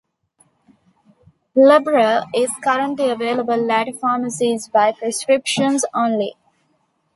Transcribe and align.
Lybrel 1.55 2.23
is 2.33 2.49
currently 2.63 3.11
available 3.11 3.71
at 3.71 3.93
pharmacies 3.99 4.67
by 4.67 4.91
prescription 4.93 5.77
only. 5.93 6.33